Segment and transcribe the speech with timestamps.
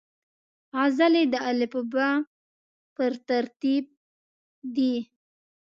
[0.77, 2.09] غزلې د الفبې
[2.95, 3.83] پر ترتیب
[4.75, 4.95] دي.